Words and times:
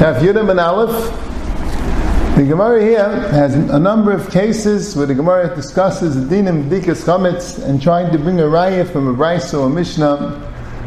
Have 0.00 0.16
Yudim 0.16 0.50
and 0.50 0.60
Aleph. 0.60 0.92
The 2.36 2.44
Gemara 2.44 2.82
here 2.82 3.08
has 3.30 3.54
a 3.54 3.78
number 3.78 4.12
of 4.12 4.30
cases 4.30 4.94
where 4.94 5.06
the 5.06 5.14
Gemara 5.14 5.56
discusses 5.56 6.16
the 6.16 6.36
dinim 6.36 6.68
dikas 6.68 7.06
chametz 7.06 7.66
and 7.66 7.80
trying 7.80 8.12
to 8.12 8.18
bring 8.18 8.40
a 8.40 8.42
raya 8.42 8.86
from 8.86 9.08
a 9.08 9.14
brayso 9.14 9.60
or 9.62 9.68
a 9.68 9.70
mishnah 9.70 10.38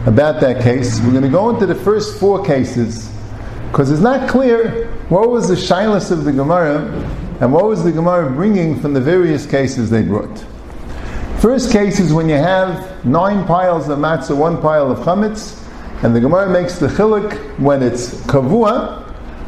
about 0.05 0.39
that 0.41 0.61
case. 0.61 0.99
We're 0.99 1.09
going 1.09 1.23
to 1.23 1.29
go 1.29 1.49
into 1.49 1.65
the 1.65 1.73
first 1.73 2.19
four 2.19 2.45
cases 2.45 3.11
because 3.71 3.89
it's 3.89 4.01
not 4.01 4.29
clear 4.29 4.93
what 5.09 5.31
was 5.31 5.47
the 5.47 5.57
shyness 5.57 6.11
of 6.11 6.23
the 6.23 6.31
Gemara 6.31 6.85
and 7.41 7.51
what 7.51 7.65
was 7.65 7.83
the 7.83 7.91
Gemara 7.91 8.29
bringing 8.29 8.79
from 8.79 8.93
the 8.93 9.01
various 9.01 9.47
cases 9.47 9.89
they 9.89 10.03
brought. 10.03 10.26
First 11.39 11.71
case 11.71 11.99
is 11.99 12.11
when 12.11 12.29
you 12.29 12.35
have 12.35 13.05
nine 13.05 13.45
piles 13.45 13.87
of 13.89 13.99
matzah, 13.99 14.35
one 14.35 14.59
pile 14.59 14.91
of 14.91 14.97
chametz, 14.99 15.63
and 16.03 16.15
the 16.15 16.19
Gemara 16.19 16.49
makes 16.49 16.79
the 16.79 16.87
chilik 16.87 17.59
when 17.59 17.83
it's 17.83 18.15
kavua, 18.21 19.03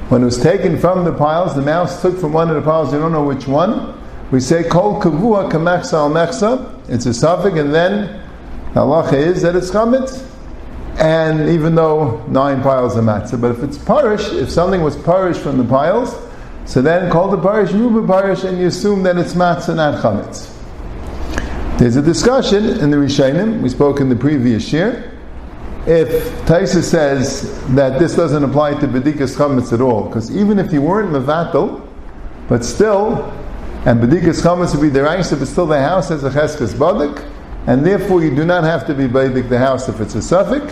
when 0.09 0.21
it 0.21 0.25
was 0.25 0.39
taken 0.39 0.77
from 0.77 1.03
the 1.03 1.12
piles, 1.12 1.55
the 1.55 1.63
mouse 1.63 1.99
took 1.99 2.20
from 2.20 2.31
one 2.31 2.48
of 2.49 2.55
the 2.55 2.62
piles, 2.62 2.93
you 2.93 2.99
don't 2.99 3.12
know 3.12 3.23
which 3.23 3.48
one. 3.48 3.99
We 4.29 4.39
say 4.39 4.63
kol 4.70 5.02
kavua 5.02 5.52
kamechsa 5.52 5.93
al 5.93 6.12
mechsa. 6.12 6.89
It's 6.89 7.07
a 7.07 7.13
suffix, 7.13 7.57
and 7.57 7.73
then 7.73 8.21
the 8.76 8.81
halacha 8.81 9.13
is 9.13 9.41
that 9.41 9.55
it's 9.55 9.71
chametz. 9.71 10.23
And 10.98 11.49
even 11.49 11.73
though 11.73 12.23
nine 12.27 12.62
piles 12.62 12.98
of 12.98 13.03
matzah, 13.03 13.41
but 13.41 13.49
if 13.49 13.63
it's 13.63 13.79
parish, 13.79 14.31
if 14.34 14.51
something 14.51 14.84
was 14.84 14.95
parish 14.95 15.37
from 15.37 15.57
the 15.57 15.63
piles, 15.63 16.15
so 16.65 16.84
then 16.84 17.12
call 17.12 17.31
the 17.31 17.41
parish 17.41 17.71
ruba 17.71 18.05
parish, 18.05 18.43
and 18.43 18.59
you 18.59 18.67
assume 18.67 19.01
that 19.03 19.17
it's 19.17 19.34
matzah, 19.34 19.76
not 19.76 20.03
chametz. 20.03 20.59
There's 21.79 21.95
a 21.95 22.01
discussion 22.01 22.65
in 22.81 22.91
the 22.91 22.97
Rishonim, 22.97 23.61
we 23.61 23.69
spoke 23.69 24.01
in 24.01 24.09
the 24.09 24.15
previous 24.17 24.73
year, 24.73 25.17
if 25.87 26.09
Taisa 26.45 26.83
says 26.83 27.57
that 27.73 27.99
this 27.99 28.17
doesn't 28.17 28.43
apply 28.43 28.73
to 28.81 28.85
Bedikas 28.85 29.37
Chametz 29.37 29.71
at 29.71 29.79
all, 29.79 30.04
because 30.04 30.35
even 30.35 30.59
if 30.59 30.73
you 30.73 30.81
weren't 30.81 31.09
Mavatal, 31.09 31.87
but 32.49 32.65
still, 32.65 33.23
and 33.85 34.01
Bedikas 34.01 34.41
Chametz 34.41 34.76
would 34.76 34.81
be 34.81 34.89
the 34.89 35.04
rice, 35.04 35.31
but 35.34 35.48
still 35.48 35.67
the 35.67 35.79
house 35.79 36.09
has 36.09 36.26
a 36.26 36.29
Cheskes 36.29 36.73
Badik, 36.73 37.26
and 37.65 37.85
therefore 37.85 38.21
you 38.21 38.35
do 38.35 38.43
not 38.43 38.65
have 38.65 38.85
to 38.85 38.93
be 38.93 39.07
Badik 39.07 39.48
the 39.48 39.57
house 39.57 39.87
if 39.87 40.01
it's 40.01 40.15
a 40.15 40.21
suffix. 40.21 40.65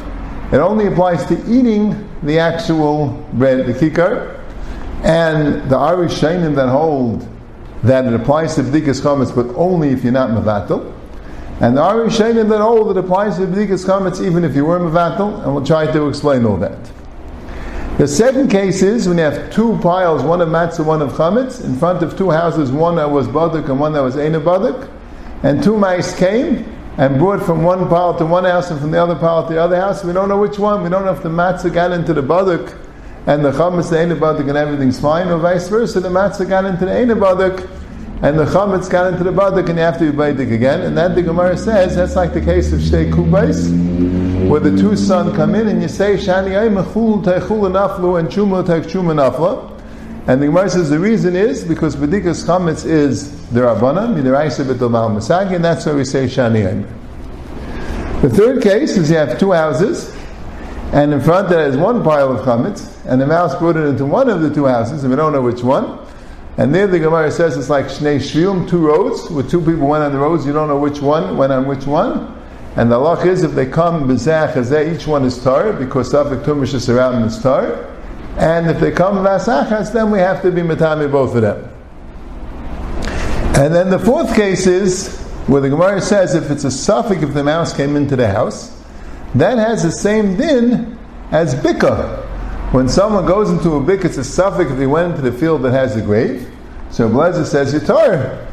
It 0.51 0.57
only 0.57 0.87
applies 0.87 1.25
to 1.27 1.35
eating 1.49 2.09
the 2.21 2.37
actual 2.37 3.25
bread, 3.31 3.65
the 3.65 3.71
kikar, 3.71 4.43
and 5.05 5.71
the 5.71 5.77
Irish 5.77 6.15
Shainim 6.15 6.53
that 6.55 6.67
hold 6.67 7.25
that 7.83 8.03
it 8.03 8.13
applies 8.13 8.55
to 8.55 8.63
Bedikas 8.63 8.99
Chametz, 8.99 9.33
but 9.33 9.47
only 9.55 9.91
if 9.91 10.03
you're 10.03 10.11
not 10.11 10.31
Mavatal. 10.31 10.95
And 11.59 11.75
the 11.75 11.81
Ari 11.81 12.09
Shainim 12.09 12.49
that 12.49 12.61
hold 12.61 12.95
that 12.95 12.99
applies 12.99 13.37
to 13.37 13.45
the 13.45 13.55
B'dikas 13.55 13.85
Chametz 13.85 14.23
even 14.23 14.43
if 14.43 14.55
you 14.55 14.63
were 14.63 14.79
Mavatal, 14.79 15.43
and 15.43 15.55
we'll 15.55 15.65
try 15.65 15.91
to 15.91 16.07
explain 16.07 16.45
all 16.45 16.57
that. 16.57 16.77
The 17.97 18.07
second 18.07 18.51
case 18.51 18.83
is 18.83 19.07
when 19.07 19.17
you 19.17 19.23
have 19.23 19.51
two 19.51 19.75
piles, 19.81 20.21
one 20.21 20.39
of 20.39 20.49
matzah, 20.49 20.85
one 20.85 21.01
of 21.01 21.13
chametz, 21.13 21.65
in 21.65 21.75
front 21.77 22.03
of 22.03 22.15
two 22.15 22.29
houses, 22.29 22.71
one 22.71 22.95
that 22.97 23.09
was 23.09 23.27
baduk 23.27 23.67
and 23.69 23.79
one 23.79 23.91
that 23.93 24.01
was 24.01 24.15
eina 24.15 24.39
baduk, 24.39 24.87
and 25.41 25.63
two 25.63 25.75
mice 25.75 26.15
came 26.15 26.63
and 26.97 27.17
brought 27.17 27.43
from 27.43 27.63
one 27.63 27.89
pile 27.89 28.15
to 28.15 28.23
one 28.23 28.43
house 28.43 28.69
and 28.69 28.79
from 28.79 28.91
the 28.91 29.01
other 29.01 29.15
pile 29.15 29.47
to 29.47 29.55
the 29.55 29.59
other 29.59 29.77
house. 29.77 30.03
We 30.03 30.13
don't 30.13 30.29
know 30.29 30.39
which 30.39 30.59
one. 30.59 30.83
We 30.83 30.89
don't 30.89 31.05
know 31.05 31.11
if 31.11 31.23
the 31.23 31.29
matzah 31.29 31.73
got 31.73 31.91
into 31.91 32.13
the 32.13 32.21
baduk 32.21 32.77
and 33.25 33.43
the 33.43 33.51
chametz, 33.51 33.89
the 33.89 33.95
eina 33.95 34.19
baduk, 34.19 34.47
and 34.47 34.55
everything's 34.55 34.99
fine, 34.99 35.29
or 35.29 35.39
vice 35.39 35.67
versa. 35.67 35.99
The 35.99 36.09
matzah 36.09 36.47
got 36.47 36.65
into 36.65 36.85
the 36.85 36.91
eina 36.91 37.17
baduk 37.17 37.67
and 38.21 38.39
the 38.39 38.45
chametz 38.45 38.89
got 38.89 39.13
into 39.13 39.23
the 39.23 39.31
badik, 39.31 39.69
and 39.69 39.77
you 39.77 39.83
have 39.83 39.99
to 39.99 40.11
be 40.11 40.17
baidik 40.17 40.51
again. 40.51 40.81
And 40.81 40.97
that 40.97 41.13
the 41.13 41.21
Gemara 41.21 41.55
says 41.55 41.95
that's 41.95 42.15
like 42.15 42.33
the 42.33 42.41
case 42.41 42.73
of 42.73 42.79
shtei 42.79 43.11
kubais, 43.11 44.49
where 44.49 44.59
the 44.59 44.75
two 44.75 44.95
sons 44.95 45.35
come 45.35 45.53
in 45.53 45.67
and 45.67 45.83
you 45.83 45.87
say 45.87 46.15
shani 46.15 46.51
mechul 46.73 47.23
teichul 47.23 47.69
naflu 47.71 48.19
and 48.19 48.27
chuma 48.29 48.65
teichuma 48.65 49.13
nafla. 49.13 49.71
And 50.27 50.41
the 50.41 50.47
Gemara 50.47 50.67
says 50.67 50.89
the 50.89 50.97
reason 50.97 51.35
is 51.35 51.63
because 51.63 51.95
bedikas 51.95 52.43
chametz 52.43 52.85
is 52.87 53.47
the 53.51 53.59
rabbanan 53.59 54.15
midiraisa 54.15 54.65
b'tomal 54.65 55.15
masagi, 55.15 55.55
and 55.55 55.63
that's 55.63 55.85
why 55.85 55.93
we 55.93 56.03
say 56.03 56.25
shani 56.25 56.89
The 58.23 58.29
third 58.29 58.63
case 58.63 58.97
is 58.97 59.11
you 59.11 59.17
have 59.17 59.37
two 59.37 59.51
houses. 59.51 60.15
And 60.91 61.13
in 61.13 61.19
front 61.19 61.49
there 61.49 61.67
is 61.67 61.77
one 61.77 62.03
pile 62.03 62.31
of 62.31 62.45
chametz, 62.45 63.05
and 63.05 63.21
the 63.21 63.27
mouse 63.27 63.53
brought 63.59 63.75
it 63.75 63.83
into 63.83 64.05
one 64.05 64.27
of 64.27 64.41
the 64.41 64.51
two 64.51 64.65
houses, 64.65 65.03
and 65.03 65.11
we 65.11 65.17
don't 65.17 65.33
know 65.33 65.41
which 65.41 65.61
one. 65.61 66.06
And 66.57 66.73
there 66.73 66.87
the 66.87 66.99
Gemara 66.99 67.31
says 67.31 67.55
it's 67.55 67.69
like 67.69 67.85
Shnei 67.85 68.17
Shvilim, 68.17 68.67
two 68.67 68.79
roads, 68.79 69.29
where 69.29 69.43
two 69.43 69.59
people 69.59 69.87
went 69.87 70.03
on 70.03 70.11
the 70.11 70.17
roads, 70.17 70.45
you 70.45 70.53
don't 70.53 70.67
know 70.67 70.79
which 70.79 71.01
one 71.01 71.37
went 71.37 71.53
on 71.53 71.67
which 71.67 71.85
one. 71.85 72.35
And 72.75 72.91
the 72.91 72.97
law 72.97 73.15
is 73.21 73.43
if 73.43 73.51
they 73.51 73.67
come 73.67 74.07
B'zeh 74.07 74.53
Chazeh, 74.53 74.95
each 74.95 75.05
one 75.05 75.23
is 75.23 75.41
tar, 75.43 75.73
because 75.73 76.11
Safik 76.11 76.43
Tumish 76.43 76.73
is 76.73 76.89
around 76.89 77.23
is 77.23 77.39
tar. 77.41 77.93
And 78.37 78.69
if 78.69 78.79
they 78.79 78.91
come 78.91 79.17
Vasachas, 79.17 79.93
then 79.93 80.11
we 80.11 80.19
have 80.19 80.41
to 80.41 80.51
be 80.51 80.61
Matami 80.61 81.11
both 81.11 81.35
of 81.35 81.41
them. 81.41 81.69
And 83.55 83.73
then 83.73 83.89
the 83.89 83.97
fourth 83.97 84.35
case 84.35 84.67
is 84.67 85.19
where 85.47 85.61
the 85.61 85.69
Gemara 85.69 86.01
says 86.01 86.35
if 86.35 86.51
it's 86.51 86.63
a 86.63 86.71
suffix, 86.71 87.23
if 87.23 87.33
the 87.33 87.43
mouse 87.43 87.75
came 87.75 87.95
into 87.95 88.15
the 88.15 88.27
house, 88.27 88.79
that 89.33 89.57
has 89.57 89.81
the 89.83 89.91
same 89.91 90.37
din 90.37 90.97
as 91.31 91.55
Bika. 91.55 92.26
When 92.71 92.89
someone 92.89 93.25
goes 93.25 93.49
into 93.49 93.75
a 93.75 93.79
bik, 93.79 94.03
it's 94.03 94.17
a 94.17 94.23
suffix 94.25 94.69
if 94.69 94.77
he 94.77 94.85
went 94.85 95.11
into 95.11 95.21
the 95.21 95.37
field 95.37 95.61
that 95.63 95.71
has 95.71 95.95
a 95.95 96.01
grave. 96.01 96.51
So 96.91 97.07
Blazer 97.07 97.45
says 97.45 97.73
Yitar, 97.73 98.45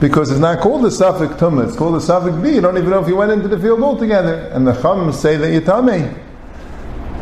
because 0.00 0.30
it's 0.32 0.40
not 0.40 0.60
called 0.60 0.82
the 0.82 0.90
suffix 0.90 1.34
tumah, 1.34 1.68
it's 1.68 1.76
called 1.76 1.94
the 1.94 2.00
suffix 2.00 2.36
b. 2.36 2.54
You 2.54 2.60
don't 2.60 2.76
even 2.76 2.90
know 2.90 3.00
if 3.00 3.06
you 3.06 3.14
went 3.14 3.30
into 3.30 3.46
the 3.46 3.58
field 3.58 3.80
altogether. 3.82 4.50
And 4.52 4.66
the 4.66 4.72
chum 4.80 5.12
say 5.12 5.36
that 5.36 5.46
Yitame. 5.46 6.18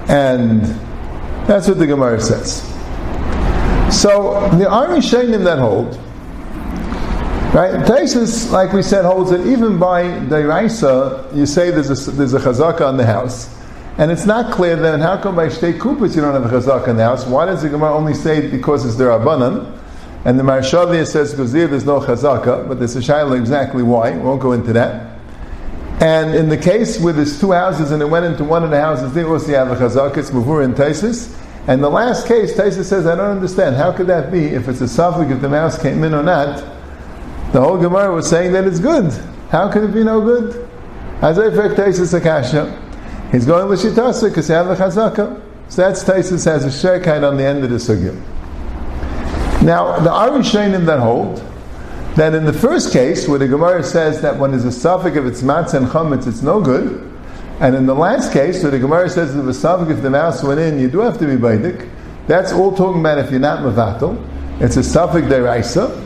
And 0.09 0.63
that's 1.47 1.69
what 1.69 1.79
the 1.79 1.87
Gemara 1.87 2.21
says. 2.21 2.63
So 3.95 4.49
the 4.57 4.69
army 4.71 5.01
Shainim 5.01 5.45
that 5.45 5.59
hold, 5.59 5.97
right? 7.55 7.85
Taisus, 7.87 8.51
like 8.51 8.73
we 8.73 8.83
said, 8.83 9.05
holds 9.05 9.31
that 9.31 9.47
even 9.47 9.79
by 9.79 10.05
Dairaisa, 10.05 11.35
you 11.37 11.45
say 11.45 11.71
there's 11.71 12.09
a, 12.09 12.11
there's 12.13 12.33
a 12.33 12.39
chazaka 12.39 12.83
on 12.83 12.97
the 12.97 13.05
house. 13.05 13.58
And 13.99 14.13
it's 14.13 14.27
not 14.27 14.53
clear 14.53 14.77
then 14.77 15.01
how 15.01 15.21
come 15.21 15.35
by 15.35 15.49
Shtei 15.49 15.77
Kupas 15.77 16.15
you 16.15 16.23
don't 16.23 16.33
have 16.33 16.45
a 16.45 16.57
chazaka 16.57 16.87
in 16.87 16.97
the 16.97 17.03
house? 17.03 17.27
Why 17.27 17.47
does 17.47 17.63
the 17.63 17.69
Gemara 17.69 17.93
only 17.93 18.15
say 18.15 18.49
because 18.49 18.87
it's 18.87 18.95
their 18.95 19.09
Abanan? 19.09 19.77
And 20.25 20.39
the 20.39 20.45
Marshavia 20.45 21.05
says 21.05 21.33
because 21.33 21.53
there 21.53 21.67
there's 21.67 21.85
no 21.85 21.99
chazaka, 21.99 22.69
but 22.69 22.79
there's 22.79 22.95
a 22.95 23.01
shaila 23.01 23.37
exactly 23.37 23.83
why. 23.83 24.13
We 24.13 24.21
won't 24.21 24.41
go 24.41 24.53
into 24.53 24.73
that. 24.75 25.19
And 26.01 26.37
in 26.37 26.49
the 26.49 26.57
case 26.57 27.01
where 27.01 27.13
there's 27.13 27.41
two 27.41 27.51
houses 27.51 27.91
and 27.91 28.01
it 28.01 28.09
went 28.09 28.25
into 28.25 28.45
one 28.45 28.63
of 28.63 28.71
the 28.71 28.81
houses, 28.81 29.13
they 29.15 29.25
also 29.25 29.49
have 29.49 29.73
a 29.73 29.75
chazaka, 29.75 30.19
it's 30.19 30.31
Mavur 30.31 30.65
and 30.65 30.77
Taisis. 30.77 31.37
And 31.67 31.83
the 31.83 31.91
last 31.91 32.29
case, 32.29 32.55
Taisis 32.57 32.85
says, 32.85 33.05
I 33.05 33.17
don't 33.17 33.33
understand. 33.33 33.75
How 33.75 33.91
could 33.91 34.07
that 34.07 34.31
be 34.31 34.45
if 34.47 34.69
it's 34.69 34.81
a 34.81 34.87
suffix, 34.87 35.33
if 35.33 35.41
the 35.41 35.49
mouse 35.49 35.77
came 35.83 36.05
in 36.05 36.15
or 36.15 36.23
not? 36.23 36.59
The 37.53 37.61
whole 37.61 37.77
Gemara 37.77 38.15
was 38.15 38.31
saying 38.31 38.53
that 38.53 38.65
it's 38.65 38.79
good. 38.79 39.13
How 39.51 39.71
could 39.73 39.83
it 39.83 39.93
be 39.93 40.05
no 40.05 40.21
good? 40.21 40.71
As 41.21 41.37
I 41.37 41.51
fact 41.51 41.75
Taisis 41.75 42.15
Akasha. 42.15 42.88
He's 43.31 43.45
going 43.45 43.69
with 43.69 43.85
l'shitasa 43.85 44.29
because 44.29 44.49
he 44.49 44.55
has 44.55 44.67
a 44.67 44.83
chazaka. 44.83 45.43
So 45.69 45.83
that's 45.83 46.03
Taisus 46.03 46.45
has 46.47 46.65
a 46.65 46.69
shirkite 46.69 47.29
on 47.29 47.37
the 47.37 47.45
end 47.45 47.63
of 47.63 47.71
the 47.71 47.77
sugya. 47.77 48.15
Now, 49.63 49.99
the 49.99 50.09
Arishainim 50.09 50.87
that 50.87 50.99
hold 50.99 51.45
that 52.17 52.35
in 52.35 52.45
the 52.45 52.53
first 52.53 52.93
case, 52.93 53.29
where 53.29 53.39
the 53.39 53.47
Gemara 53.47 53.83
says 53.85 54.23
that 54.23 54.39
when 54.39 54.51
there's 54.53 54.65
a 54.65 54.73
suffix 54.73 55.17
of 55.17 55.27
its 55.27 55.43
matzah 55.43 55.75
and 55.75 55.87
chametz, 55.87 56.27
it's 56.27 56.43
no 56.43 56.61
good, 56.61 57.05
and 57.61 57.77
in 57.77 57.87
the 57.87 57.95
last 57.95 58.33
case, 58.33 58.63
where 58.63 58.73
the 58.73 58.79
Gemara 58.79 59.11
says 59.11 59.35
that 59.35 59.47
a 59.47 59.55
suffix 59.55 59.91
if 59.91 60.03
the 60.03 60.11
mouse 60.11 60.43
went 60.43 60.59
in, 60.59 60.79
you 60.79 60.89
do 60.89 61.01
have 61.01 61.19
to 61.19 61.27
be 61.27 61.37
baidik, 61.37 61.89
that's 62.27 62.53
all 62.53 62.75
talking 62.75 63.01
about 63.01 63.19
if 63.19 63.31
you're 63.31 63.41
not 63.41 63.61
mavatal. 63.61 64.17
It's 64.61 64.77
a 64.77 64.83
suffix 64.83 65.27
deraisa, 65.29 65.97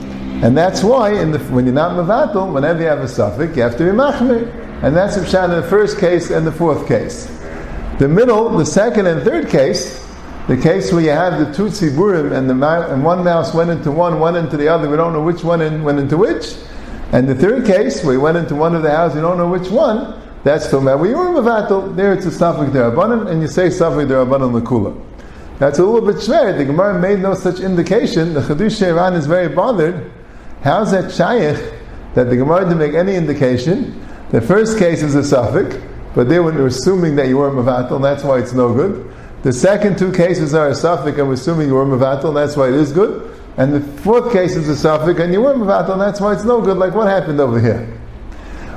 and 0.42 0.56
that's 0.56 0.82
why 0.82 1.24
the, 1.24 1.38
when 1.50 1.66
you're 1.66 1.74
not 1.74 1.92
mavatal, 1.92 2.52
whenever 2.52 2.80
you 2.80 2.88
have 2.88 3.00
a 3.00 3.08
suffix, 3.08 3.56
you 3.56 3.62
have 3.62 3.76
to 3.78 3.84
be 3.84 3.90
machmir. 3.90 4.61
And 4.82 4.96
that's 4.96 5.16
Pshat 5.16 5.44
in 5.44 5.50
the 5.52 5.68
first 5.68 5.98
case 5.98 6.30
and 6.30 6.44
the 6.44 6.52
fourth 6.52 6.88
case. 6.88 7.26
The 7.98 8.08
middle, 8.08 8.50
the 8.56 8.66
second 8.66 9.06
and 9.06 9.22
third 9.22 9.48
case, 9.48 10.04
the 10.48 10.56
case 10.56 10.92
where 10.92 11.02
you 11.02 11.10
have 11.10 11.38
the 11.38 11.54
two 11.54 11.66
tziburim 11.66 12.32
and, 12.36 12.50
the, 12.50 12.92
and 12.92 13.04
one 13.04 13.22
mouse 13.22 13.54
went 13.54 13.70
into 13.70 13.92
one, 13.92 14.18
one 14.18 14.34
into 14.34 14.56
the 14.56 14.66
other, 14.66 14.90
we 14.90 14.96
don't 14.96 15.12
know 15.12 15.22
which 15.22 15.44
one 15.44 15.60
in, 15.60 15.84
went 15.84 16.00
into 16.00 16.16
which. 16.16 16.56
And 17.12 17.28
the 17.28 17.34
third 17.34 17.64
case, 17.64 18.02
he 18.02 18.16
went 18.16 18.36
into 18.36 18.56
one 18.56 18.74
of 18.74 18.82
the 18.82 18.90
houses, 18.90 19.16
we 19.16 19.20
don't 19.20 19.38
know 19.38 19.48
which 19.48 19.68
one, 19.68 20.20
that's 20.42 20.68
talking 20.68 20.88
about 20.88 20.98
where 20.98 21.14
Mavatal, 21.14 21.94
there 21.94 22.12
it's 22.12 22.26
a 22.26 22.30
Safik 22.30 22.72
Derabanan, 22.72 23.30
and 23.30 23.40
you 23.40 23.46
say 23.46 23.68
Safik 23.68 24.08
Derabanan 24.08 24.60
Lakula. 24.60 25.00
That's 25.60 25.78
a 25.78 25.84
little 25.84 26.04
bit 26.04 26.16
shver. 26.16 26.58
The 26.58 26.64
Gemara 26.64 26.98
made 26.98 27.20
no 27.20 27.34
such 27.34 27.60
indication. 27.60 28.34
The 28.34 28.40
Chadush 28.40 28.84
Iran 28.84 29.14
is 29.14 29.26
very 29.26 29.54
bothered. 29.54 30.10
How's 30.62 30.90
that 30.90 31.12
shaykh 31.12 31.72
that 32.14 32.24
the 32.24 32.36
Gemara 32.36 32.64
didn't 32.64 32.78
make 32.78 32.94
any 32.94 33.14
indication 33.14 34.04
the 34.32 34.40
first 34.40 34.78
case 34.78 35.02
is 35.02 35.14
a 35.14 35.22
suffix, 35.22 35.76
but 36.14 36.28
they 36.28 36.40
were 36.40 36.66
assuming 36.66 37.16
that 37.16 37.28
you 37.28 37.36
were 37.36 37.50
Mavatal, 37.50 37.96
and 37.96 38.04
that's 38.04 38.24
why 38.24 38.38
it's 38.38 38.52
no 38.52 38.74
good. 38.74 39.14
The 39.42 39.52
second 39.52 39.98
two 39.98 40.12
cases 40.12 40.54
are 40.54 40.68
a 40.68 40.74
suffix, 40.74 41.18
and 41.18 41.28
we're 41.28 41.34
assuming 41.34 41.68
you 41.68 41.74
were 41.74 41.84
Mavatal, 41.84 42.28
and 42.28 42.36
that's 42.36 42.56
why 42.56 42.68
it 42.68 42.74
is 42.74 42.92
good. 42.92 43.38
And 43.56 43.72
the 43.72 43.80
fourth 44.02 44.32
case 44.32 44.56
is 44.56 44.68
a 44.68 44.76
suffix, 44.76 45.20
and 45.20 45.32
you 45.32 45.42
were 45.42 45.54
Mavatal, 45.54 45.92
and 45.92 46.00
that's 46.00 46.20
why 46.20 46.32
it's 46.32 46.44
no 46.44 46.60
good. 46.60 46.78
Like 46.78 46.94
what 46.94 47.06
happened 47.06 47.40
over 47.40 47.60
here? 47.60 47.88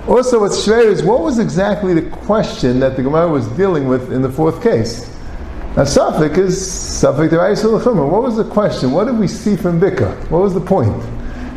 Also, 0.07 0.39
what's 0.39 0.67
shver 0.67 0.85
is 0.85 1.01
what 1.01 1.21
was 1.21 1.39
exactly 1.39 1.93
the 1.93 2.09
question 2.09 2.79
that 2.79 2.95
the 2.95 3.01
Gemara 3.01 3.27
was 3.27 3.47
dealing 3.49 3.87
with 3.87 4.11
in 4.11 4.21
the 4.21 4.29
fourth 4.29 4.61
case? 4.61 5.11
Now, 5.75 5.83
Suffolk 5.83 6.37
is 6.37 7.01
the 7.01 7.07
Chumrah. 7.07 8.09
What 8.09 8.23
was 8.23 8.37
the 8.37 8.45
question? 8.45 8.91
What 8.91 9.05
did 9.05 9.17
we 9.17 9.27
see 9.27 9.57
from 9.57 9.79
Bika? 9.79 10.15
What 10.29 10.41
was 10.41 10.53
the 10.53 10.61
point? 10.61 11.03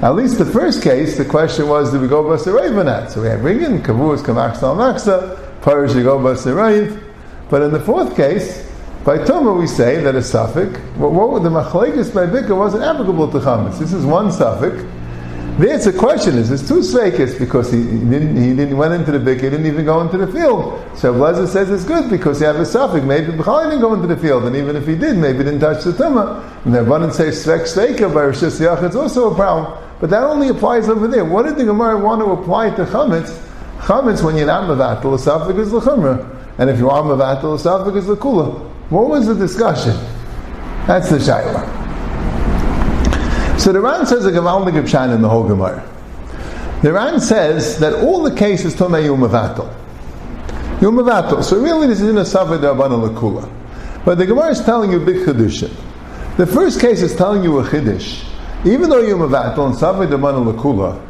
At 0.00 0.14
least 0.14 0.38
the 0.38 0.46
first 0.46 0.80
case, 0.80 1.18
the 1.18 1.24
question 1.24 1.66
was, 1.66 1.90
did 1.90 2.00
we 2.00 2.06
go 2.06 2.22
Basarayv 2.22 3.10
So 3.10 3.20
we 3.20 3.26
have 3.26 3.40
Ringen, 3.40 3.80
Kavuz, 3.82 4.22
Kamaksa, 4.22 4.76
Maksa, 4.76 5.60
Parish, 5.60 5.92
you 5.96 6.04
go 6.04 6.18
Basarayv. 6.20 7.02
But 7.50 7.62
in 7.62 7.72
the 7.72 7.80
fourth 7.80 8.14
case, 8.14 8.64
by 9.04 9.24
Toma 9.24 9.54
we 9.54 9.66
say 9.66 10.00
that 10.02 10.14
a 10.14 10.22
suffix, 10.22 10.78
what, 10.96 11.10
what 11.10 11.42
the 11.42 11.48
machlekes 11.48 12.14
by 12.14 12.26
Bika 12.26 12.56
wasn't 12.56 12.84
applicable 12.84 13.32
to 13.32 13.38
chametz. 13.38 13.80
This 13.80 13.92
is 13.92 14.06
one 14.06 14.30
suffix. 14.30 14.84
There 15.58 15.74
it's 15.74 15.86
a 15.86 15.92
question, 15.92 16.38
is 16.38 16.48
this 16.48 16.68
two 16.68 16.78
sveikis 16.78 17.36
because 17.36 17.72
he, 17.72 17.78
he, 17.82 17.98
didn't 17.98 18.36
he 18.36 18.54
didn't 18.54 18.76
went 18.76 18.94
into 18.94 19.10
the 19.10 19.18
Bika, 19.18 19.40
he 19.40 19.50
didn't 19.50 19.66
even 19.66 19.84
go 19.84 20.00
into 20.00 20.16
the 20.16 20.30
field. 20.30 20.80
So 20.96 21.12
Blazer 21.12 21.48
says 21.48 21.70
it's 21.70 21.82
good 21.82 22.08
because 22.08 22.40
you 22.40 22.46
have 22.46 22.56
a 22.56 22.66
suffix. 22.66 23.04
Maybe 23.04 23.32
B'chal 23.32 23.64
didn't 23.64 23.80
go 23.80 23.94
into 23.94 24.06
the 24.06 24.16
field, 24.16 24.44
and 24.44 24.54
even 24.54 24.76
if 24.76 24.86
he 24.86 24.94
did, 24.94 25.16
maybe 25.16 25.38
he 25.38 25.44
didn't 25.44 25.58
touch 25.58 25.82
the 25.82 25.90
tumah. 25.90 26.64
And 26.64 26.72
the 26.72 26.82
abundant 26.82 27.14
says 27.14 27.44
svek 27.44 27.62
sveika 27.62 28.14
by 28.14 28.26
Rosh 28.26 28.36
Hashanah, 28.36 28.84
it's 28.84 28.94
also 28.94 29.32
a 29.32 29.34
problem. 29.34 29.87
But 30.00 30.10
that 30.10 30.22
only 30.22 30.48
applies 30.48 30.88
over 30.88 31.08
there. 31.08 31.24
What 31.24 31.46
did 31.46 31.56
the 31.56 31.64
Gemara 31.64 31.98
want 31.98 32.20
to 32.20 32.30
apply 32.30 32.70
to 32.70 32.84
chametz? 32.84 33.44
Chametz 33.78 34.22
when 34.22 34.36
you're 34.36 34.46
not 34.46 34.68
mevatel, 34.68 35.14
is 35.14 35.72
l'chumrah. 35.72 36.36
And 36.58 36.70
if 36.70 36.78
you 36.78 36.88
are 36.88 37.02
mevatel, 37.02 37.54
is 37.96 38.08
l'kula. 38.08 38.60
What 38.90 39.08
was 39.08 39.26
the 39.26 39.34
discussion? 39.34 39.96
That's 40.86 41.10
the 41.10 41.18
shayla. 41.18 41.78
So 43.58 43.72
the 43.72 43.80
Ran 43.80 44.06
says 44.06 44.24
a 44.24 44.30
Gavaldik 44.30 44.80
Pshan 44.84 45.14
in 45.14 45.20
the 45.20 45.28
whole 45.28 45.46
Gemara. 45.46 45.84
The 46.82 46.92
Ran 46.92 47.20
says 47.20 47.78
that 47.80 47.92
all 47.92 48.22
the 48.22 48.34
cases 48.34 48.74
Tomei 48.76 49.04
Yumavatal. 49.04 49.68
Yumavatal. 50.78 51.42
So 51.42 51.60
really 51.60 51.88
this 51.88 52.00
is 52.00 52.08
in 52.08 52.18
a 52.18 52.22
Savad 52.22 52.60
Rabbana 52.60 53.10
Lakula. 53.10 53.50
But 54.04 54.16
the 54.18 54.26
Gemara 54.26 54.50
is 54.50 54.60
telling 54.64 54.92
you 54.92 55.02
a 55.02 55.04
big 55.04 55.26
Chiddushim. 55.26 55.74
The 56.36 56.46
first 56.46 56.80
case 56.80 57.02
is 57.02 57.16
telling 57.16 57.42
you 57.42 57.58
a 57.58 57.64
Chiddush. 57.64 58.24
Even 58.64 58.90
though 58.90 59.02
Yumavatal 59.02 59.66
and 59.66 59.74
Savad 59.74 60.08
Rabbana 60.08 60.52
Lakula, 60.52 61.00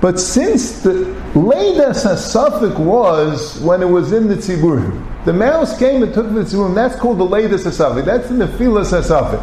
but 0.00 0.20
since 0.20 0.82
the 0.82 0.92
latest 1.34 2.32
Suffolk 2.32 2.78
was 2.78 3.60
when 3.60 3.82
it 3.82 3.88
was 3.88 4.12
in 4.12 4.28
the 4.28 4.36
Tziburim, 4.36 5.24
the 5.24 5.32
mouse 5.32 5.78
came 5.78 6.02
and 6.02 6.12
took 6.14 6.26
the 6.32 6.40
Tziburim, 6.40 6.74
that's 6.74 6.96
called 6.96 7.18
the 7.18 7.24
latest 7.24 7.64
Suffolk. 7.72 8.04
That's 8.04 8.30
in 8.30 8.38
the 8.38 8.46
Nephilas 8.46 9.02
Suffolk. 9.04 9.40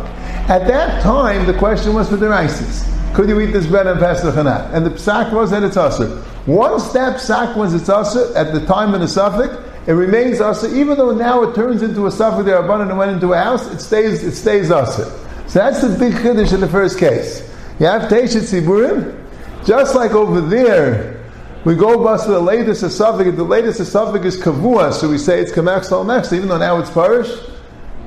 At 0.49 0.67
that 0.67 1.01
time, 1.03 1.45
the 1.45 1.53
question 1.53 1.93
was 1.93 2.09
for 2.09 2.15
the 2.15 2.29
Rices. 2.29 2.87
Could 3.13 3.29
you 3.29 3.39
eat 3.41 3.51
this 3.51 3.67
bread 3.67 3.85
on 3.85 3.99
Pesach 3.99 4.35
or 4.35 4.43
not? 4.43 4.73
And 4.73 4.83
the 4.83 4.89
psak 4.89 5.31
was 5.31 5.51
that 5.51 5.61
it's 5.61 5.77
usher. 5.77 6.23
Once 6.47 6.91
that 6.93 7.17
psak 7.17 7.55
was 7.55 7.75
it's 7.75 7.87
usher, 7.87 8.35
at 8.35 8.53
the 8.53 8.65
time 8.65 8.95
of 8.95 9.01
the 9.01 9.07
suffix, 9.07 9.55
it 9.87 9.91
remains 9.91 10.41
usher, 10.41 10.67
even 10.73 10.97
though 10.97 11.13
now 11.13 11.43
it 11.43 11.53
turns 11.53 11.83
into 11.83 12.07
a 12.07 12.11
suffix 12.11 12.45
there 12.45 12.57
abundant 12.57 12.89
and 12.89 12.97
went 12.97 13.11
into 13.11 13.33
a 13.33 13.37
house, 13.37 13.67
it 13.71 13.79
stays, 13.79 14.23
it 14.23 14.33
stays 14.33 14.71
usher. 14.71 15.11
So 15.47 15.59
that's 15.59 15.81
the 15.81 15.97
big 15.97 16.13
chiddush 16.13 16.53
in 16.53 16.61
the 16.61 16.67
first 16.67 16.97
case. 16.97 17.49
You 17.79 17.87
have 17.87 18.03
Teishet 18.03 18.43
Siburim, 18.43 19.19
just 19.65 19.95
like 19.95 20.11
over 20.11 20.41
there, 20.41 21.21
we 21.65 21.75
go 21.75 22.03
bust 22.03 22.27
the 22.27 22.39
latest 22.39 22.81
suffix, 22.97 23.35
the 23.35 23.43
latest 23.43 23.85
suffix 23.89 24.25
is 24.25 24.41
kavua, 24.41 24.91
so 24.91 25.09
we 25.09 25.17
say 25.17 25.39
it's 25.39 25.51
kamach 25.51 25.85
sal 25.85 26.03
even 26.33 26.49
though 26.49 26.57
now 26.57 26.77
it's 26.79 26.89
parish. 26.89 27.29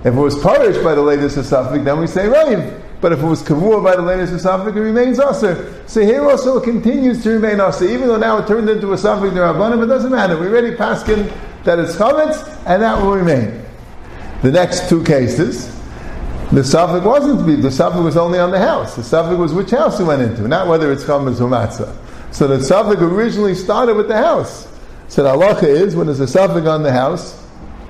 If 0.01 0.07
it 0.07 0.13
was 0.13 0.39
parish 0.43 0.77
by 0.85 0.95
the 0.95 1.03
latest 1.03 1.43
suffix, 1.49 1.83
then 1.83 1.99
we 1.99 2.07
say 2.07 2.27
raiv. 2.27 2.83
But 3.01 3.13
if 3.13 3.21
it 3.21 3.27
was 3.27 3.43
kavua 3.43 3.83
by 3.83 3.97
the 3.97 4.03
latest 4.03 4.43
suffix, 4.43 4.77
it 4.77 4.81
remains 4.81 5.19
aser. 5.19 5.83
So 5.87 6.03
here 6.03 6.29
also 6.29 6.61
continues 6.61 7.23
to 7.23 7.31
remain 7.31 7.61
aser, 7.61 7.87
even 7.87 8.09
though 8.09 8.19
now 8.19 8.39
it 8.39 8.47
turned 8.47 8.69
into 8.69 8.93
a 8.93 8.99
suffix 8.99 9.35
rabbanim. 9.35 9.83
It 9.83 9.87
doesn't 9.87 10.13
matter. 10.13 10.37
We 10.39 10.49
already 10.49 10.77
paskin 10.77 11.33
that 11.65 11.79
it's 11.79 11.97
chametz, 11.97 12.47
and 12.67 12.83
that 12.83 13.03
will 13.03 13.17
remain. 13.17 13.65
The 14.43 14.53
next 14.53 14.89
two 14.89 15.03
cases, 15.03 15.76
the 16.53 16.63
suffix 16.63 17.05
wasn't 17.05 17.63
the 17.63 17.71
suffix 17.71 18.01
was 18.01 18.17
only 18.17 18.39
on 18.39 18.53
the 18.53 18.59
house. 18.59 18.95
The 18.95 19.03
suffix 19.03 19.37
was 19.37 19.53
which 19.53 19.71
house 19.71 19.99
it 19.99 20.05
went 20.05 20.23
into, 20.23 20.47
not 20.47 20.69
whether 20.69 20.93
it's 20.93 21.05
chametz 21.05 21.41
or 21.41 21.49
matzah. 21.49 21.95
So 22.33 22.47
the 22.47 22.63
suffix 22.63 23.01
originally 23.03 23.55
started 23.55 23.97
with 23.97 24.09
the 24.09 24.17
house. 24.17 24.69
So 25.09 25.23
the 25.23 25.31
halacha 25.31 25.65
is 25.65 25.97
when 25.97 26.07
there's 26.07 26.21
a 26.21 26.29
suffix 26.29 26.67
on 26.67 26.83
the 26.83 26.93
house, 26.93 27.45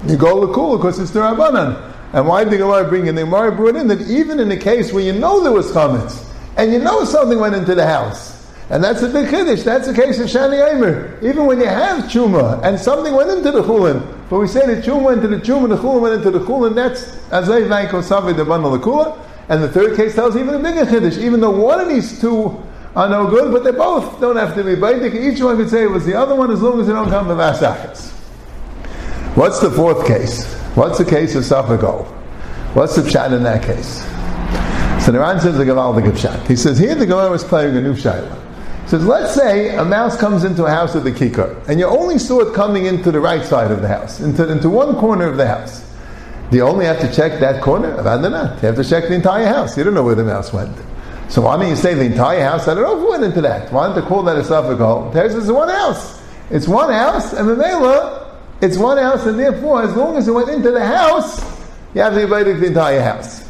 you 0.07 0.17
go 0.17 0.53
cool 0.55 0.77
because 0.77 0.99
it's 0.99 1.11
the 1.11 1.21
rabbanan. 1.21 1.95
And 2.13 2.27
why 2.27 2.45
did 2.45 2.53
the 2.53 2.59
Gemara 2.59 2.89
bring 2.89 3.09
in? 3.09 3.15
The 3.15 3.25
Gemara 3.25 3.53
brought 3.53 3.77
in 3.77 3.89
that 3.89 4.01
even 4.03 4.41
in 4.41 4.51
a 4.51 4.57
case 4.57 4.93
where 4.93 5.03
you 5.03 5.13
know 5.13 5.43
there 5.43 5.53
was 5.53 5.71
chametz, 5.73 6.27
and 6.57 6.73
you 6.73 6.79
know 6.79 7.05
something 7.05 7.39
went 7.39 7.55
into 7.55 7.75
the 7.75 7.87
house, 7.87 8.51
and 8.71 8.83
that's 8.83 9.03
a 9.03 9.09
big 9.09 9.29
kiddush. 9.29 9.65
That's 9.65 9.87
the 9.87 9.95
case 9.95 10.19
of 10.19 10.29
Shani 10.29 10.73
Aimer. 10.73 11.19
Even 11.23 11.45
when 11.45 11.61
you 11.61 11.67
have 11.67 12.05
chuma 12.05 12.63
and 12.63 12.79
something 12.79 13.15
went 13.15 13.31
into 13.31 13.51
the 13.51 13.63
chulin, 13.63 14.16
but 14.29 14.39
we 14.39 14.47
say 14.49 14.67
the 14.67 14.83
chuma 14.83 15.03
went 15.03 15.25
into 15.25 15.37
the 15.37 15.45
chum 15.45 15.65
and 15.65 15.73
the 15.73 15.77
chulin 15.77 16.01
went 16.01 16.15
into 16.15 16.31
the 16.31 16.41
chulin. 16.41 16.75
That's 16.75 17.17
azay 17.31 17.69
vaiko 17.69 18.03
savi 18.03 18.37
the 18.37 18.45
bundle 18.45 18.77
kula. 18.79 19.19
And 19.49 19.63
the 19.63 19.69
third 19.69 19.97
case 19.97 20.15
tells 20.15 20.37
even 20.37 20.55
a 20.55 20.59
bigger 20.59 20.85
kiddush. 20.85 21.19
Even 21.19 21.41
though 21.41 21.51
one 21.51 21.81
of 21.81 21.89
these 21.89 22.21
two 22.21 22.61
are 22.97 23.09
no 23.09 23.29
good, 23.29 23.53
but 23.53 23.63
they 23.63 23.71
both 23.71 24.21
don't 24.21 24.37
have 24.37 24.55
to 24.57 24.65
be 24.65 24.75
baitik. 24.75 25.15
Each 25.15 25.41
one 25.41 25.57
could 25.57 25.71
say 25.71 25.85
it 25.85 25.91
was 25.91 26.05
the 26.05 26.15
other 26.15 26.35
one 26.35 26.51
as 26.51 26.61
long 26.61 26.81
as 26.81 26.89
they 26.89 26.93
don't 26.93 27.09
come 27.09 27.29
to 27.29 27.35
vasachas. 27.35 28.11
What's 29.37 29.61
the 29.61 29.71
fourth 29.71 30.07
case? 30.07 30.53
What's 30.75 30.99
the 30.99 31.05
case 31.05 31.35
of 31.35 31.45
Safagol? 31.45 32.07
What's 32.75 32.97
the 32.97 33.03
pshat 33.03 33.33
in 33.33 33.43
that 33.45 33.63
case? 33.63 34.03
So 35.05 35.13
the 35.13 35.41
says 35.41 35.57
the 35.57 35.65
Gavaldik. 35.65 36.47
He 36.49 36.57
says 36.57 36.79
here 36.79 36.95
the 36.95 37.07
Gemara 37.07 37.31
was 37.31 37.45
playing 37.45 37.77
a 37.77 37.81
new 37.81 37.95
shayla. 37.95 38.46
Says, 38.87 39.05
let's 39.05 39.35
say 39.35 39.75
a 39.77 39.85
mouse 39.85 40.17
comes 40.17 40.45
into 40.45 40.65
a 40.65 40.71
house 40.71 40.95
with 40.95 41.07
a 41.07 41.11
kikar, 41.11 41.67
and 41.69 41.81
you 41.81 41.87
only 41.87 42.19
saw 42.19 42.41
it 42.41 42.55
coming 42.55 42.87
into 42.87 43.11
the 43.11 43.21
right 43.21 43.45
side 43.45 43.71
of 43.71 43.83
the 43.83 43.89
house, 43.89 44.21
into, 44.21 44.49
into 44.51 44.71
one 44.71 44.95
corner 44.97 45.27
of 45.27 45.37
the 45.37 45.47
house. 45.47 45.85
Do 46.51 46.57
you 46.57 46.63
only 46.63 46.85
have 46.85 47.01
to 47.01 47.13
check 47.13 47.41
that 47.41 47.63
corner? 47.63 48.01
Not. 48.03 48.63
You 48.63 48.67
have 48.69 48.77
to 48.77 48.85
check 48.85 49.09
the 49.09 49.15
entire 49.15 49.47
house. 49.47 49.77
You 49.77 49.83
don't 49.83 49.95
know 49.95 50.05
where 50.05 50.15
the 50.15 50.23
mouse 50.23 50.53
went. 50.53 50.77
So 51.29 51.43
why 51.43 51.57
don't 51.57 51.69
you 51.69 51.75
say 51.75 51.95
the 51.95 52.05
entire 52.05 52.45
house? 52.45 52.69
I 52.69 52.75
don't 52.75 52.85
know 52.85 53.01
who 53.01 53.11
went 53.11 53.25
into 53.25 53.41
that. 53.41 53.73
Why 53.73 53.89
don't 53.89 54.01
they 54.01 54.09
call 54.09 54.23
that 54.23 54.37
a 54.37 54.45
suffix? 54.45 54.79
There's 55.13 55.35
is 55.35 55.51
one 55.51 55.69
house. 55.69 56.23
It's 56.51 56.69
one 56.69 56.93
house, 56.93 57.33
and 57.33 57.49
the 57.49 57.57
Mela 57.57 58.27
it's 58.61 58.79
one 58.79 58.97
house, 58.97 59.27
and 59.27 59.39
therefore, 59.39 59.83
as 59.83 59.95
long 59.95 60.17
as 60.17 60.29
it 60.29 60.33
went 60.33 60.49
into 60.49 60.71
the 60.71 60.85
house, 60.85 61.41
you 61.95 62.01
have 62.01 62.15
to 62.15 62.23
invite 62.23 62.47
the 62.47 62.65
entire 62.65 63.03
house. 63.03 63.47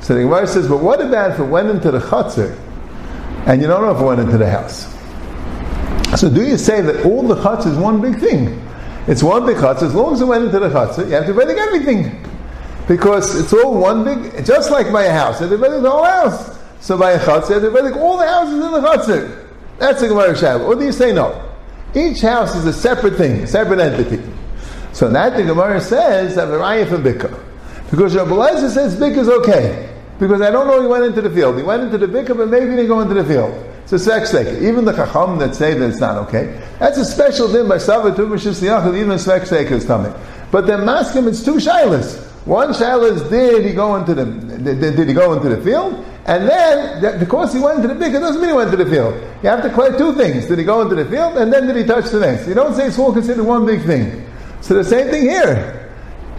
So 0.00 0.14
the 0.14 0.22
Gemara 0.22 0.46
says, 0.46 0.66
but 0.66 0.78
what 0.78 1.00
about 1.00 1.32
if 1.32 1.38
it 1.38 1.44
went 1.44 1.68
into 1.68 1.90
the 1.90 2.00
chutzner, 2.00 2.58
and 3.46 3.60
you 3.60 3.66
don't 3.66 3.82
know 3.82 3.94
if 3.94 4.00
it 4.00 4.04
went 4.04 4.20
into 4.20 4.38
the 4.38 4.50
house? 4.50 4.86
So 6.20 6.28
do 6.28 6.44
you 6.44 6.58
say 6.58 6.80
that 6.80 7.04
all 7.06 7.22
the 7.22 7.36
chutz 7.36 7.66
is 7.66 7.76
one 7.76 8.00
big 8.00 8.18
thing? 8.18 8.60
It's 9.06 9.22
one 9.22 9.46
big 9.46 9.56
chutz. 9.56 9.82
As 9.82 9.94
long 9.94 10.12
as 10.12 10.20
it 10.20 10.26
went 10.26 10.44
into 10.44 10.58
the 10.58 10.68
chutzner, 10.68 11.06
you 11.06 11.12
have 11.12 11.24
to 11.26 11.30
invite 11.30 11.56
everything. 11.56 12.26
Because 12.88 13.38
it's 13.38 13.52
all 13.52 13.78
one 13.78 14.04
big, 14.04 14.44
just 14.44 14.70
like 14.70 14.86
a 14.86 15.12
house. 15.12 15.40
You 15.40 15.48
have 15.48 15.82
the 15.82 15.90
whole 15.90 16.04
house. 16.04 16.58
So 16.80 16.98
by 16.98 17.12
a 17.12 17.18
chutzner, 17.18 17.62
you 17.62 17.70
have 17.70 17.96
all 17.96 18.18
the 18.18 18.26
houses 18.26 18.54
in 18.54 18.72
the 18.72 18.80
chutzner. 18.80 19.48
That's 19.78 20.00
the 20.00 20.08
Gemara 20.08 20.34
Shabbat. 20.34 20.66
Or 20.66 20.74
do 20.74 20.84
you 20.84 20.92
say 20.92 21.12
no? 21.12 21.48
Each 21.94 22.20
house 22.20 22.54
is 22.54 22.66
a 22.66 22.72
separate 22.72 23.16
thing, 23.16 23.42
a 23.42 23.46
separate 23.46 23.80
entity. 23.80 24.22
So 24.92 25.08
that 25.10 25.36
the 25.36 25.44
Gemara 25.44 25.80
says 25.80 26.34
that 26.34 26.48
Raya 26.48 26.88
for 26.88 26.98
Bika. 26.98 27.42
Because 27.90 28.14
Rabbi 28.14 28.30
Lezer 28.30 28.70
says 28.70 28.96
Bika 28.96 29.18
is 29.18 29.28
okay. 29.28 29.89
Because 30.20 30.42
I 30.42 30.50
don't 30.50 30.66
know 30.66 30.80
he 30.82 30.86
went 30.86 31.04
into 31.04 31.22
the 31.22 31.30
field. 31.30 31.56
He 31.56 31.62
went 31.62 31.82
into 31.82 31.96
the 31.96 32.06
Bika, 32.06 32.36
but 32.36 32.48
maybe 32.48 32.66
he 32.66 32.76
didn't 32.76 32.88
go 32.88 33.00
into 33.00 33.14
the 33.14 33.24
field. 33.24 33.52
It's 33.82 33.92
a 33.92 33.98
sex 33.98 34.34
Even 34.34 34.84
the 34.84 34.92
Chacham 34.92 35.38
that 35.38 35.54
say 35.56 35.74
that 35.74 35.88
it's 35.88 35.98
not 35.98 36.16
okay, 36.28 36.62
that's 36.78 36.98
a 36.98 37.04
special 37.04 37.50
din 37.50 37.66
by 37.66 37.78
Sava 37.78 38.12
Tuvashis 38.12 38.62
Yachid, 38.62 38.96
even 38.96 39.10
a 39.10 39.18
sex 39.18 39.50
is 39.50 39.84
coming. 39.84 40.14
But 40.52 40.66
then 40.66 40.80
Maskim, 40.80 41.26
it's 41.26 41.42
two 41.42 41.54
shilas. 41.54 42.22
One 42.46 42.68
shilas 42.68 43.28
did 43.30 43.64
he 43.64 43.72
go 43.72 43.96
into 43.96 44.14
the 44.14 44.26
did, 44.26 44.96
did 44.96 45.08
he 45.08 45.14
go 45.14 45.32
into 45.32 45.48
the 45.48 45.60
field? 45.62 46.04
And 46.26 46.48
then, 46.48 47.18
because 47.18 47.54
he 47.54 47.58
went 47.58 47.82
into 47.82 47.94
the 47.94 48.04
bika, 48.04 48.20
doesn't 48.20 48.40
mean 48.40 48.50
he 48.50 48.56
went 48.56 48.70
to 48.70 48.76
the 48.76 48.86
field. 48.86 49.14
You 49.42 49.48
have 49.48 49.62
to 49.62 49.70
clear 49.70 49.96
two 49.96 50.14
things. 50.14 50.46
Did 50.46 50.58
he 50.58 50.64
go 50.64 50.82
into 50.82 50.94
the 50.94 51.06
field, 51.06 51.38
and 51.38 51.50
then 51.50 51.66
did 51.66 51.76
he 51.76 51.84
touch 51.84 52.10
the 52.10 52.20
next? 52.20 52.46
You 52.46 52.54
don't 52.54 52.74
say 52.74 52.88
it's 52.88 52.98
all 52.98 53.12
considered 53.12 53.42
one 53.42 53.64
big 53.64 53.84
thing. 53.84 54.24
So 54.60 54.74
the 54.74 54.84
same 54.84 55.08
thing 55.08 55.22
here. 55.22 55.79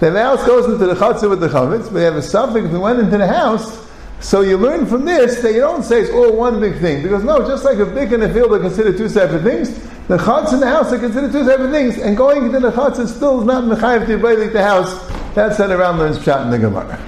The 0.02 0.10
mouse 0.10 0.44
goes 0.48 0.66
into 0.66 0.88
the 0.88 0.96
chutzah 0.96 1.30
with 1.30 1.42
the 1.42 1.48
chametz, 1.48 1.84
but 1.94 2.00
you 2.00 2.06
have 2.06 2.16
a 2.16 2.24
suffix 2.24 2.68
that 2.72 2.80
went 2.80 2.98
into 2.98 3.20
the 3.20 3.28
house. 3.28 3.88
So 4.20 4.42
you 4.42 4.58
learn 4.58 4.88
from 4.88 5.06
this 5.06 5.44
that 5.44 5.54
you 5.54 5.60
don't 5.60 5.84
say 5.84 6.02
it's 6.02 6.10
all 6.10 6.36
one 6.36 6.60
big 6.60 6.80
thing. 6.80 7.04
Because 7.04 7.24
no, 7.24 7.48
just 7.48 7.64
like 7.64 7.78
a 7.78 7.86
big 7.86 8.12
and 8.12 8.24
a 8.24 8.34
field 8.34 8.52
are 8.52 8.58
considered 8.58 8.98
two 8.98 9.08
separate 9.08 9.44
things, 9.44 9.70
the 10.08 10.18
chutz 10.18 10.54
and 10.54 10.62
the 10.64 10.68
house 10.68 10.92
are 10.92 10.98
considered 10.98 11.32
two 11.32 11.46
separate 11.46 11.70
things. 11.70 12.00
And 12.00 12.18
going 12.18 12.46
into 12.46 12.60
the 12.60 12.72
chutz 12.72 12.98
is 12.98 13.16
still 13.16 13.42
not 13.42 13.66
mechayiv 13.66 14.08
to 14.08 14.50
the 14.50 14.64
house. 14.64 15.08
That's 15.36 15.60
how 15.60 15.68
the 15.68 15.78
Ran 15.78 16.00
learns 16.00 16.18
pshat 16.18 16.46
in 16.46 16.50
the 16.50 16.58
Gemara. 16.58 17.00